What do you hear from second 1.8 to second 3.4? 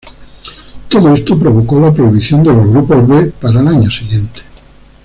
prohibición de los grupo B